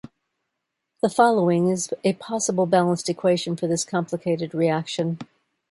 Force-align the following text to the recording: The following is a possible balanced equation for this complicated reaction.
The 1.03 1.11
following 1.11 1.67
is 1.69 1.93
a 2.03 2.13
possible 2.13 2.65
balanced 2.65 3.07
equation 3.07 3.55
for 3.55 3.67
this 3.67 3.85
complicated 3.85 4.51
reaction. 4.55 5.19